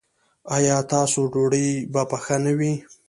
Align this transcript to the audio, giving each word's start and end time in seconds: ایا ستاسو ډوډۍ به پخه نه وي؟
ایا 0.55 0.77
ستاسو 0.85 1.21
ډوډۍ 1.33 1.67
به 1.93 2.01
پخه 2.09 2.35
نه 2.45 2.51
وي؟ 2.57 2.73